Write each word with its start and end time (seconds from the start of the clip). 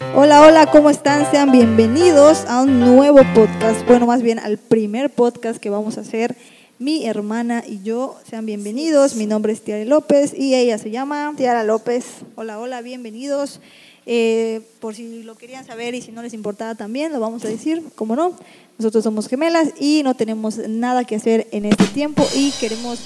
Hola, 0.00 0.42
hola, 0.44 0.66
¿cómo 0.72 0.90
están? 0.90 1.30
Sean 1.30 1.52
bienvenidos 1.52 2.44
a 2.46 2.62
un 2.62 2.80
nuevo 2.80 3.20
podcast, 3.34 3.86
bueno, 3.86 4.06
más 4.06 4.22
bien 4.22 4.38
al 4.38 4.56
primer 4.56 5.10
podcast 5.10 5.60
que 5.60 5.70
vamos 5.70 5.98
a 5.98 6.00
hacer 6.00 6.36
mi 6.78 7.06
hermana 7.06 7.62
y 7.66 7.82
yo. 7.82 8.16
Sean 8.28 8.44
bienvenidos, 8.46 9.14
mi 9.14 9.26
nombre 9.26 9.52
es 9.52 9.62
Tiara 9.62 9.84
López 9.84 10.32
y 10.36 10.54
ella 10.54 10.78
se 10.78 10.90
llama 10.90 11.32
Tiara 11.36 11.62
López. 11.64 12.06
Hola, 12.34 12.58
hola, 12.58 12.80
bienvenidos. 12.80 13.60
Eh, 14.06 14.62
por 14.80 14.94
si 14.94 15.22
lo 15.22 15.36
querían 15.36 15.64
saber 15.64 15.94
y 15.94 16.00
si 16.02 16.10
no 16.10 16.22
les 16.22 16.32
importaba 16.32 16.74
también, 16.74 17.12
lo 17.12 17.20
vamos 17.20 17.44
a 17.44 17.48
decir, 17.48 17.84
como 17.94 18.16
no. 18.16 18.34
Nosotros 18.78 19.04
somos 19.04 19.28
gemelas 19.28 19.68
y 19.78 20.02
no 20.02 20.14
tenemos 20.14 20.56
nada 20.66 21.04
que 21.04 21.16
hacer 21.16 21.46
en 21.52 21.66
este 21.66 21.84
tiempo 21.84 22.26
y 22.34 22.50
queremos 22.52 22.98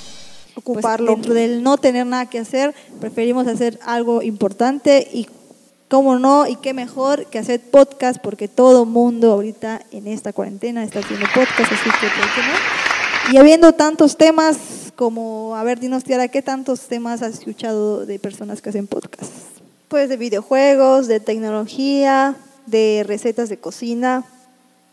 pues, 0.54 0.56
Ocuparlo. 0.56 1.10
dentro 1.10 1.34
del 1.34 1.62
no 1.64 1.76
tener 1.76 2.06
nada 2.06 2.30
que 2.30 2.38
hacer, 2.38 2.72
preferimos 3.00 3.48
hacer 3.48 3.78
algo 3.82 4.22
importante 4.22 5.08
y 5.12 5.26
cómo 5.94 6.18
no, 6.18 6.48
y 6.48 6.56
qué 6.56 6.74
mejor 6.74 7.26
que 7.26 7.38
hacer 7.38 7.60
podcast, 7.60 8.20
porque 8.20 8.48
todo 8.48 8.84
mundo 8.84 9.30
ahorita 9.30 9.80
en 9.92 10.08
esta 10.08 10.32
cuarentena 10.32 10.82
está 10.82 10.98
haciendo 10.98 11.24
podcast, 11.32 11.70
así 11.70 11.88
que 12.00 12.08
¿por 12.08 12.34
qué 12.34 12.40
no? 12.40 13.32
Y 13.32 13.36
habiendo 13.36 13.74
tantos 13.74 14.16
temas 14.16 14.56
como, 14.96 15.54
a 15.54 15.62
ver, 15.62 15.78
dinos 15.78 16.02
Tiara, 16.02 16.26
¿qué 16.26 16.42
tantos 16.42 16.80
temas 16.88 17.22
has 17.22 17.34
escuchado 17.34 18.06
de 18.06 18.18
personas 18.18 18.60
que 18.60 18.70
hacen 18.70 18.88
podcast? 18.88 19.30
Pues 19.86 20.08
de 20.08 20.16
videojuegos, 20.16 21.06
de 21.06 21.20
tecnología, 21.20 22.34
de 22.66 23.04
recetas 23.06 23.48
de 23.48 23.58
cocina, 23.58 24.24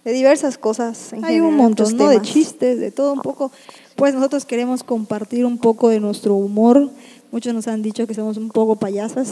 de 0.06 0.12
diversas 0.12 0.60
cosas. 0.60 1.14
En 1.14 1.26
Hay 1.26 1.34
general, 1.34 1.50
un 1.50 1.56
montón, 1.56 1.98
¿no? 1.98 2.10
De 2.10 2.22
chistes, 2.22 2.80
de 2.80 2.92
todo 2.92 3.14
un 3.14 3.22
poco. 3.24 3.52
Pues 3.96 4.14
nosotros 4.14 4.46
queremos 4.46 4.84
compartir 4.84 5.48
un 5.48 5.58
poco 5.58 5.90
de 5.90 6.00
nuestro 6.00 6.36
humor. 6.36 6.92
Muchos 7.32 7.56
nos 7.56 7.68
han 7.68 7.82
dicho 7.82 8.06
que 8.06 8.14
somos 8.14 8.38
un 8.38 8.50
poco 8.50 8.76
payasas. 8.76 9.32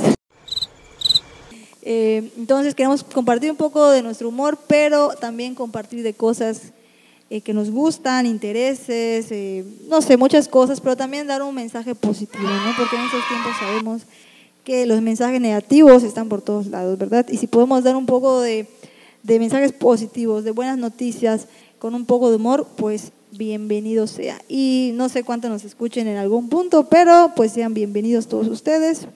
Eh, 1.92 2.30
entonces 2.38 2.76
queremos 2.76 3.04
compartir 3.04 3.50
un 3.50 3.58
poco 3.58 3.90
de 3.90 4.04
nuestro 4.04 4.30
humor, 4.30 4.60
pero 4.68 5.10
también 5.20 5.56
compartir 5.56 6.04
de 6.04 6.14
cosas 6.14 6.72
eh, 7.32 7.42
que 7.42 7.52
nos 7.52 7.72
gustan, 7.72 8.28
intereses, 8.28 9.32
eh, 9.32 9.66
no 9.88 10.00
sé, 10.04 10.16
muchas 10.16 10.48
cosas, 10.48 10.80
pero 10.82 10.96
también 10.96 11.26
dar 11.26 11.42
un 11.42 11.56
mensaje 11.56 11.96
positivo, 11.96 12.44
¿no? 12.44 12.74
Porque 12.78 12.96
en 12.96 13.02
estos 13.02 13.28
tiempos 13.28 13.54
sabemos 13.60 14.02
que 14.64 14.86
los 14.86 15.02
mensajes 15.02 15.42
negativos 15.42 16.04
están 16.04 16.30
por 16.30 16.44
todos 16.44 16.68
lados, 16.68 16.96
¿verdad? 16.96 17.26
Y 17.28 17.38
si 17.38 17.48
podemos 17.48 17.84
dar 17.84 17.96
un 17.96 18.06
poco 18.06 18.40
de, 18.40 18.68
de 19.24 19.40
mensajes 19.40 19.72
positivos, 19.72 20.44
de 20.44 20.52
buenas 20.52 20.78
noticias, 20.78 21.48
con 21.80 21.96
un 21.96 22.06
poco 22.06 22.30
de 22.30 22.36
humor, 22.36 22.68
pues 22.76 23.12
bienvenido 23.32 24.06
sea. 24.06 24.40
Y 24.48 24.92
no 24.94 25.10
sé 25.10 25.24
cuánto 25.24 25.50
nos 25.50 25.64
escuchen 25.64 26.08
en 26.08 26.18
algún 26.18 26.50
punto, 26.50 26.84
pero 26.84 27.32
pues 27.36 27.52
sean 27.52 27.74
bienvenidos 27.74 28.28
todos 28.28 28.48
ustedes. 28.48 29.08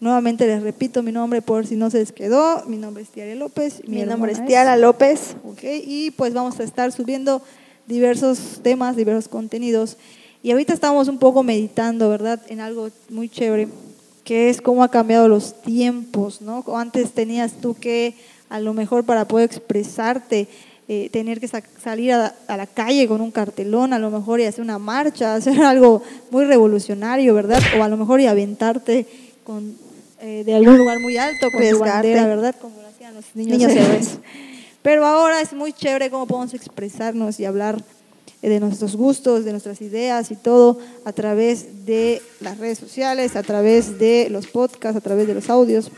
Nuevamente 0.00 0.46
les 0.46 0.62
repito 0.62 1.02
mi 1.02 1.12
nombre 1.12 1.42
por 1.42 1.66
si 1.66 1.76
no 1.76 1.90
se 1.90 1.98
les 1.98 2.10
quedó. 2.12 2.64
Mi 2.66 2.78
nombre 2.78 3.02
es 3.02 3.10
Tiara 3.10 3.34
López. 3.34 3.82
Mi 3.86 3.98
nombre 4.06 4.32
es 4.32 4.38
Tiara 4.46 4.76
López. 4.76 5.36
Ok, 5.44 5.62
y 5.84 6.10
pues 6.12 6.32
vamos 6.32 6.58
a 6.58 6.62
estar 6.64 6.90
subiendo 6.90 7.42
diversos 7.86 8.60
temas, 8.62 8.96
diversos 8.96 9.28
contenidos. 9.28 9.98
Y 10.42 10.52
ahorita 10.52 10.72
estamos 10.72 11.08
un 11.08 11.18
poco 11.18 11.42
meditando, 11.42 12.08
¿verdad? 12.08 12.40
En 12.48 12.60
algo 12.60 12.88
muy 13.10 13.28
chévere, 13.28 13.68
que 14.24 14.48
es 14.48 14.62
cómo 14.62 14.82
ha 14.82 14.90
cambiado 14.90 15.28
los 15.28 15.60
tiempos, 15.60 16.40
¿no? 16.40 16.64
Antes 16.76 17.12
tenías 17.12 17.52
tú 17.60 17.74
que, 17.74 18.14
a 18.48 18.58
lo 18.58 18.72
mejor 18.72 19.04
para 19.04 19.28
poder 19.28 19.44
expresarte, 19.50 20.48
eh, 20.88 21.10
tener 21.12 21.40
que 21.40 21.46
sa- 21.48 21.62
salir 21.82 22.12
a, 22.14 22.34
a 22.48 22.56
la 22.56 22.66
calle 22.66 23.06
con 23.06 23.20
un 23.20 23.30
cartelón, 23.30 23.92
a 23.92 23.98
lo 23.98 24.10
mejor 24.10 24.40
y 24.40 24.44
hacer 24.44 24.64
una 24.64 24.78
marcha, 24.78 25.34
hacer 25.36 25.60
algo 25.60 26.02
muy 26.30 26.46
revolucionario, 26.46 27.34
¿verdad? 27.34 27.60
O 27.78 27.82
a 27.84 27.88
lo 27.90 27.98
mejor 27.98 28.20
y 28.20 28.26
aventarte 28.26 29.06
con, 29.44 29.76
eh, 30.20 30.42
de 30.44 30.54
algún 30.54 30.78
lugar 30.78 30.98
muy 31.00 31.16
alto 31.16 31.50
con 31.50 31.52
tu 31.52 31.56
Arriesgarte. 31.58 32.08
bandera, 32.14 32.26
¿verdad? 32.26 32.54
Como 32.60 32.80
lo 32.80 32.88
hacían 32.88 33.14
los 33.14 33.24
niños, 33.34 33.58
Niños 33.58 33.72
héroes. 33.72 33.88
héroes. 33.88 34.18
Pero 34.82 35.04
ahora 35.06 35.40
es 35.40 35.52
muy 35.52 35.72
chévere 35.72 36.10
cómo 36.10 36.26
podemos 36.26 36.54
expresarnos 36.54 37.38
y 37.40 37.44
hablar 37.44 37.82
eh, 38.42 38.48
de 38.48 38.60
nuestros 38.60 38.96
gustos, 38.96 39.44
de 39.44 39.50
nuestras 39.52 39.80
ideas 39.82 40.30
y 40.30 40.36
todo 40.36 40.78
a 41.04 41.12
través 41.12 41.84
de 41.86 42.22
las 42.40 42.58
redes 42.58 42.78
sociales, 42.78 43.36
a 43.36 43.42
través 43.42 43.98
de 43.98 44.28
los 44.30 44.46
podcasts, 44.46 44.96
a 44.96 45.00
través 45.02 45.26
de 45.26 45.34
los 45.34 45.50
audios, 45.50 45.88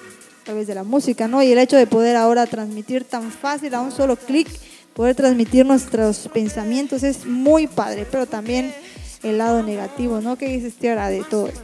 a 0.43 0.45
través 0.45 0.67
de 0.67 0.75
la 0.75 0.83
música, 0.83 1.29
¿no? 1.29 1.43
Y 1.43 1.53
el 1.53 1.59
hecho 1.59 1.77
de 1.77 1.87
poder 1.87 2.17
ahora 2.17 2.47
transmitir 2.47 3.05
tan 3.05 3.31
fácil 3.31 3.75
a 3.75 3.81
un 3.81 3.93
solo 3.93 4.17
clic, 4.17 4.49
poder 4.95 5.15
transmitir 5.15 5.65
nuestros 5.65 6.29
pensamientos 6.33 7.03
es 7.05 7.25
muy 7.25 7.67
padre, 7.69 8.07
pero 8.11 8.27
también 8.27 8.75
el 9.23 9.39
lado 9.39 9.63
negativo, 9.63 10.21
¿no? 10.21 10.37
¿Qué 10.37 10.49
dices, 10.49 10.75
Tiara, 10.75 11.09
de 11.09 11.23
todo 11.23 11.47
esto? 11.47 11.61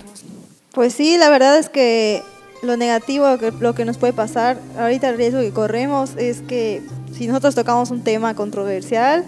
Pues 0.73 0.95
sí, 0.95 1.17
la 1.19 1.29
verdad 1.29 1.59
es 1.59 1.69
que 1.69 2.23
lo 2.63 2.77
negativo, 2.77 3.39
que- 3.39 3.53
lo 3.53 3.75
que 3.75 3.85
nos 3.85 3.99
puede 3.99 4.13
pasar, 4.13 4.59
ahorita 4.79 5.09
el 5.11 5.17
riesgo 5.17 5.41
que 5.41 5.53
corremos 5.53 6.11
es 6.17 6.41
que 6.43 6.83
si 7.17 7.27
nosotros 7.27 7.55
tocamos 7.55 7.91
un 7.91 8.03
tema 8.03 8.35
controversial, 8.35 9.25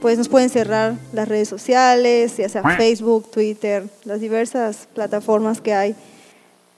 pues 0.00 0.18
nos 0.18 0.28
pueden 0.28 0.50
cerrar 0.50 0.94
las 1.12 1.28
redes 1.28 1.48
sociales, 1.48 2.36
ya 2.36 2.48
sea 2.48 2.62
Facebook, 2.76 3.30
Twitter, 3.30 3.84
las 4.04 4.20
diversas 4.20 4.88
plataformas 4.94 5.60
que 5.60 5.74
hay. 5.74 5.94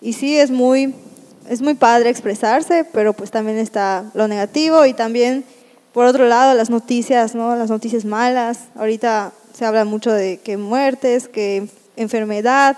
Y 0.00 0.12
sí, 0.12 0.36
es 0.38 0.50
muy, 0.50 0.94
es 1.48 1.62
muy 1.62 1.74
padre 1.74 2.10
expresarse, 2.10 2.84
pero 2.92 3.14
pues 3.14 3.30
también 3.30 3.56
está 3.58 4.04
lo 4.14 4.28
negativo 4.28 4.84
y 4.84 4.92
también, 4.92 5.44
por 5.94 6.04
otro 6.04 6.26
lado, 6.26 6.54
las 6.54 6.68
noticias, 6.68 7.34
¿no? 7.34 7.56
Las 7.56 7.70
noticias 7.70 8.04
malas. 8.04 8.58
Ahorita 8.76 9.32
se 9.56 9.64
habla 9.64 9.84
mucho 9.86 10.12
de 10.12 10.38
que 10.38 10.56
muertes, 10.58 11.26
que 11.28 11.66
enfermedad, 11.96 12.76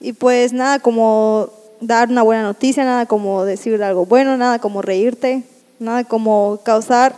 y 0.00 0.12
pues 0.12 0.52
nada 0.52 0.78
como 0.78 1.50
dar 1.82 2.08
una 2.08 2.22
buena 2.22 2.42
noticia, 2.44 2.84
nada 2.84 3.06
como 3.06 3.44
decir 3.44 3.82
algo 3.82 4.06
bueno, 4.06 4.36
nada 4.36 4.60
como 4.60 4.82
reírte, 4.82 5.42
nada 5.80 6.04
como 6.04 6.60
causar 6.64 7.16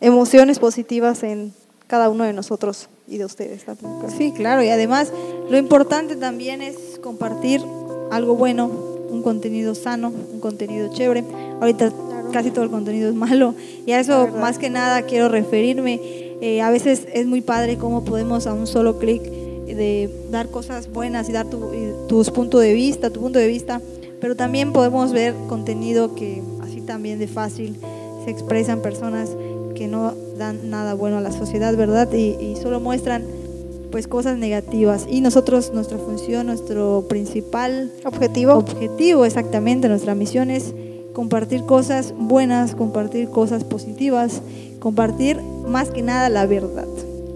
emociones 0.00 0.58
positivas 0.58 1.22
en 1.24 1.52
cada 1.88 2.08
uno 2.08 2.24
de 2.24 2.32
nosotros 2.32 2.88
y 3.08 3.18
de 3.18 3.24
ustedes 3.24 3.64
también. 3.64 3.92
Sí, 4.16 4.32
claro, 4.32 4.62
y 4.62 4.68
además 4.68 5.12
lo 5.50 5.58
importante 5.58 6.14
también 6.14 6.62
es 6.62 6.76
compartir 7.02 7.60
algo 8.12 8.36
bueno, 8.36 8.66
un 9.10 9.22
contenido 9.22 9.74
sano, 9.74 10.12
un 10.32 10.38
contenido 10.38 10.92
chévere. 10.94 11.24
Ahorita 11.60 11.92
casi 12.32 12.52
todo 12.52 12.64
el 12.64 12.70
contenido 12.70 13.08
es 13.08 13.14
malo 13.16 13.56
y 13.86 13.92
a 13.92 13.98
eso 13.98 14.28
más 14.28 14.58
que 14.58 14.70
nada 14.70 15.02
quiero 15.02 15.28
referirme. 15.28 16.00
Eh, 16.40 16.62
a 16.62 16.70
veces 16.70 17.06
es 17.12 17.26
muy 17.26 17.40
padre 17.40 17.76
cómo 17.76 18.04
podemos 18.04 18.46
a 18.46 18.54
un 18.54 18.68
solo 18.68 18.98
clic 18.98 19.20
de 19.74 20.10
dar 20.30 20.48
cosas 20.48 20.90
buenas 20.90 21.28
y 21.28 21.32
dar 21.32 21.48
tu, 21.48 21.60
tus 22.08 22.30
puntos 22.30 22.60
de 22.60 22.72
vista, 22.74 23.10
tu 23.10 23.20
punto 23.20 23.38
de 23.38 23.46
vista, 23.46 23.80
pero 24.20 24.36
también 24.36 24.72
podemos 24.72 25.12
ver 25.12 25.34
contenido 25.48 26.14
que 26.14 26.42
así 26.62 26.80
también 26.80 27.18
de 27.18 27.26
fácil 27.26 27.76
se 28.24 28.30
expresan 28.30 28.82
personas 28.82 29.30
que 29.74 29.88
no 29.88 30.14
dan 30.36 30.70
nada 30.70 30.94
bueno 30.94 31.18
a 31.18 31.20
la 31.20 31.32
sociedad, 31.32 31.74
¿verdad? 31.76 32.12
Y, 32.12 32.36
y 32.38 32.56
solo 32.60 32.80
muestran 32.80 33.24
pues 33.90 34.06
cosas 34.06 34.38
negativas. 34.38 35.06
Y 35.08 35.20
nosotros, 35.20 35.72
nuestra 35.74 35.98
función, 35.98 36.46
nuestro 36.46 37.06
principal 37.08 37.90
Objetivo. 38.04 38.54
objetivo, 38.54 39.24
exactamente, 39.24 39.88
nuestra 39.88 40.14
misión 40.14 40.50
es 40.50 40.72
compartir 41.12 41.64
cosas 41.64 42.14
buenas, 42.16 42.74
compartir 42.74 43.28
cosas 43.28 43.64
positivas, 43.64 44.42
compartir 44.78 45.40
más 45.66 45.90
que 45.90 46.02
nada 46.02 46.28
la 46.28 46.46
verdad. 46.46 46.86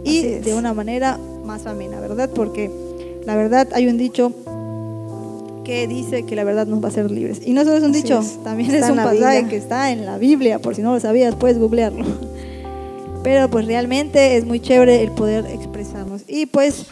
Y 0.05 0.23
de 0.23 0.55
una 0.55 0.75
manera 0.75 1.19
más 1.45 1.67
amena, 1.67 2.01
¿verdad? 2.01 2.31
Porque 2.35 2.71
la 3.25 3.37
verdad, 3.37 3.69
hay 3.75 3.87
un 3.87 3.97
dicho 3.99 4.33
que 5.65 5.89
dice 5.89 6.25
que 6.25 6.37
la 6.37 6.45
verdad 6.45 6.67
nos 6.67 6.83
va 6.83 6.87
a 6.87 6.89
hacer 6.89 7.11
libres. 7.11 7.41
Y 7.45 7.53
no 7.53 7.63
solo 7.65 7.77
es 7.77 7.83
un 7.83 7.91
Así 7.91 8.03
dicho, 8.03 8.21
es. 8.21 8.43
también 8.45 8.71
Está 8.71 8.87
es 8.87 8.91
un 8.91 8.97
pasaje 8.99 9.39
Biblia. 9.39 9.49
que 9.49 9.57
está 9.57 9.91
en 9.91 10.05
la 10.05 10.19
Biblia, 10.19 10.59
por 10.59 10.75
si 10.75 10.83
no 10.83 10.93
lo 10.93 11.01
sabías, 11.01 11.35
puedes 11.35 11.59
googlearlo. 11.59 12.05
Pero 13.23 13.49
pues 13.49 13.67
realmente 13.67 14.37
es 14.37 14.45
muy 14.45 14.61
chévere 14.61 15.03
el 15.03 15.11
poder 15.13 15.47
expresarnos. 15.47 16.23
Y 16.29 16.45
pues 16.47 16.87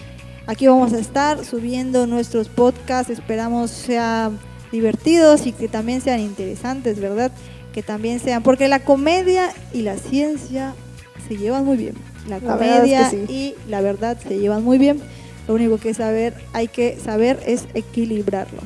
aquí 0.47 0.67
vamos 0.67 0.95
a 0.95 0.99
estar 0.99 1.45
subiendo 1.45 2.07
nuestros 2.07 2.49
podcasts, 2.49 3.11
esperamos 3.11 3.71
sean 3.71 4.39
divertidos 4.73 5.47
y 5.47 5.53
que 5.53 5.69
también 5.69 6.01
sean 6.01 6.21
interesantes, 6.21 6.99
¿verdad? 6.99 7.31
Que 7.75 7.83
también 7.83 8.21
sean, 8.21 8.43
porque 8.43 8.69
la 8.69 8.81
comedia 8.81 9.50
y 9.75 9.82
la 9.82 9.99
ciencia 9.99 10.75
se 11.29 11.37
llevan 11.37 11.67
muy 11.67 11.76
bien. 11.76 12.12
La 12.29 12.39
La 12.39 12.57
verdad 12.57 12.63
es 12.63 12.79
comedia 12.81 13.11
que 13.11 13.27
sí. 13.27 13.33
y 13.33 13.55
la 13.71 13.81
verdad 13.81 14.17
se 14.27 14.39
llevan 14.39 14.63
muy 14.65 14.79
bien. 14.79 15.01
Lo 15.49 15.55
único 15.55 15.79
que 15.79 15.93
saber, 15.95 16.35
hay 16.53 16.69
que 16.69 16.97
saber 17.03 17.41
es 17.47 17.65
equilibrarlo. 17.75 18.61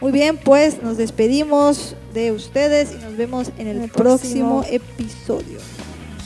Muy 0.00 0.10
bien, 0.12 0.36
pues 0.36 0.82
nos 0.82 0.96
despedimos 0.96 1.96
de 2.14 2.32
ustedes 2.32 2.92
y 2.92 3.02
nos 3.04 3.16
vemos 3.16 3.50
en 3.58 3.68
el, 3.68 3.76
En 3.76 3.82
el 3.84 3.90
próximo 3.90 4.62
próximo. 4.62 4.64
episodio. 4.98 5.58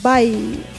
Bye. 0.03 0.78